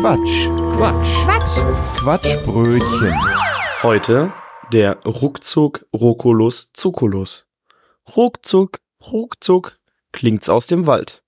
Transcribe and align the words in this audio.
Quatsch. 0.00 0.48
Quatsch. 0.76 1.14
Quatsch. 1.24 1.96
Quatschbrötchen. 2.00 3.14
Heute 3.82 4.30
der 4.70 4.98
Ruckzuck 5.06 5.86
Roculus 5.90 6.70
Zuculus. 6.74 7.48
Ruckzuck, 8.14 8.80
ruckzuck, 9.10 9.78
klingt's 10.12 10.50
aus 10.50 10.66
dem 10.66 10.86
Wald. 10.86 11.22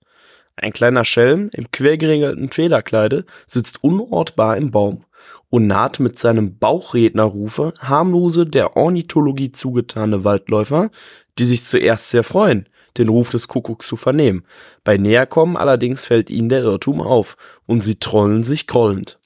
Ein 0.61 0.73
kleiner 0.73 1.05
Schelm 1.05 1.49
im 1.53 1.71
quergeringelten 1.71 2.51
Federkleide 2.51 3.25
sitzt 3.47 3.81
unortbar 3.81 4.57
im 4.57 4.71
Baum 4.71 5.05
und 5.49 5.67
naht 5.67 6.01
mit 6.01 6.19
seinem 6.19 6.57
Bauchrednerrufe 6.57 7.73
harmlose 7.79 8.45
der 8.45 8.75
Ornithologie 8.75 9.53
zugetane 9.53 10.25
Waldläufer, 10.25 10.89
die 11.37 11.45
sich 11.45 11.63
zuerst 11.63 12.09
sehr 12.09 12.23
freuen, 12.23 12.67
den 12.97 13.07
Ruf 13.07 13.29
des 13.29 13.47
Kuckucks 13.47 13.87
zu 13.87 13.95
vernehmen. 13.95 14.43
Bei 14.83 14.97
Näherkommen 14.97 15.55
allerdings 15.55 16.03
fällt 16.03 16.29
ihnen 16.29 16.49
der 16.49 16.63
Irrtum 16.63 16.99
auf 16.99 17.37
und 17.65 17.81
sie 17.81 17.95
trollen 17.95 18.43
sich 18.43 18.67
grollend. 18.67 19.17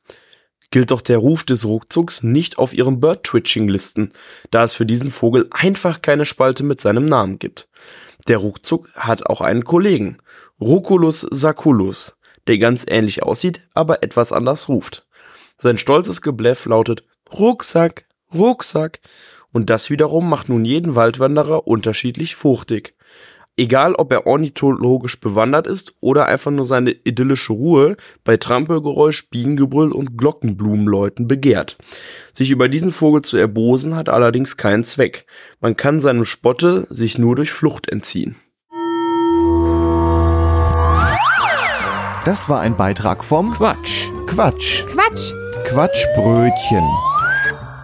Gilt 0.69 0.91
doch 0.91 1.01
der 1.01 1.17
Ruf 1.17 1.43
des 1.43 1.65
Ruckzucks 1.65 2.23
nicht 2.23 2.57
auf 2.57 2.73
ihren 2.73 2.99
Bird-Twitching-Listen, 2.99 4.11
da 4.49 4.63
es 4.63 4.73
für 4.73 4.87
diesen 4.87 5.11
Vogel 5.11 5.47
einfach 5.51 6.01
keine 6.01 6.25
Spalte 6.25 6.63
mit 6.63 6.81
seinem 6.81 7.05
Namen 7.05 7.37
gibt. 7.37 7.67
Der 8.27 8.37
Ruckzuck 8.37 8.89
hat 8.95 9.25
auch 9.25 9.41
einen 9.41 9.63
Kollegen, 9.65 10.17
Ruculus 10.61 11.21
saculus, 11.29 12.17
der 12.47 12.57
ganz 12.57 12.85
ähnlich 12.87 13.23
aussieht, 13.23 13.67
aber 13.73 14.03
etwas 14.03 14.31
anders 14.31 14.69
ruft. 14.69 15.05
Sein 15.57 15.77
stolzes 15.77 16.21
Gebläff 16.21 16.65
lautet 16.65 17.03
Rucksack, 17.31 18.05
Rucksack, 18.33 18.99
und 19.51 19.69
das 19.69 19.89
wiederum 19.89 20.29
macht 20.29 20.49
nun 20.49 20.65
jeden 20.65 20.95
Waldwanderer 20.95 21.67
unterschiedlich 21.67 22.35
fuchtig. 22.35 22.95
Egal, 23.55 23.93
ob 23.93 24.11
er 24.11 24.25
ornithologisch 24.25 25.19
bewandert 25.19 25.67
ist 25.67 25.93
oder 25.99 26.25
einfach 26.25 26.49
nur 26.49 26.65
seine 26.65 26.89
idyllische 26.91 27.53
Ruhe 27.53 27.97
bei 28.23 28.37
Trampelgeräusch, 28.37 29.29
Bienengebrüll 29.29 29.91
und 29.91 30.17
Glockenblumenläuten 30.17 31.27
begehrt. 31.27 31.77
Sich 32.33 32.49
über 32.49 32.67
diesen 32.67 32.91
Vogel 32.91 33.21
zu 33.21 33.37
erbosen 33.37 33.95
hat 33.95 34.09
allerdings 34.09 34.57
keinen 34.57 34.83
Zweck. 34.83 35.27
Man 35.61 35.77
kann 35.77 35.99
seinem 35.99 36.25
Spotte 36.25 36.87
sich 36.89 37.19
nur 37.19 37.35
durch 37.35 37.51
Flucht 37.51 37.89
entziehen. 37.89 38.37
Das 42.25 42.49
war 42.49 42.61
ein 42.61 42.75
Beitrag 42.75 43.23
vom 43.23 43.51
Quatsch. 43.51 44.09
Quatsch. 44.25 44.83
Quatsch. 44.87 45.31
Quatschbrötchen. 45.65 47.12